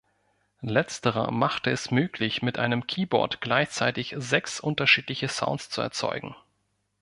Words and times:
Letzterer 0.65 1.29
machte 1.29 1.69
es 1.69 1.91
möglich, 1.91 2.41
mit 2.41 2.57
einem 2.57 2.87
Keyboard 2.87 3.39
gleichzeitig 3.39 4.15
sechs 4.17 4.59
unterschiedliche 4.59 5.27
Sounds 5.27 5.69
zu 5.69 5.79
erzeugen. 5.81 6.35